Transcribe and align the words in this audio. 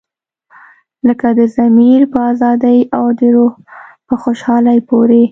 لکه 1.07 1.27
د 1.39 1.39
ضمیر 1.55 2.01
په 2.13 2.19
ازادۍ 2.31 2.79
او 2.97 3.05
د 3.19 3.21
روح 3.35 3.53
په 4.07 4.13
خوشحالۍ 4.23 4.79
پورې. 4.89 5.23